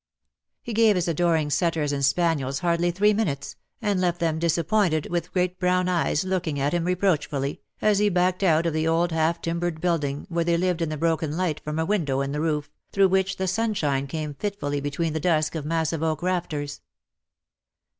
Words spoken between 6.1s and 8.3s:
looking at him reproachfully, as he DEAD LOVE